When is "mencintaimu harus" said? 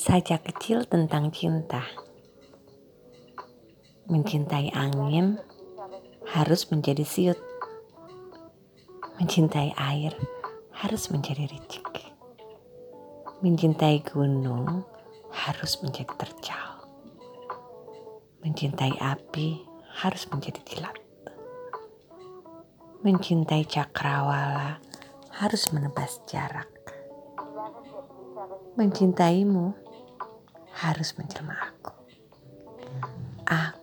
28.80-31.12